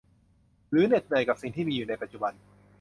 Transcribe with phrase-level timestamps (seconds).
[0.69, 2.33] หรือเหน็ดเหนื่อยกับสิ่งที่มีอยู่ในปัจจุบัน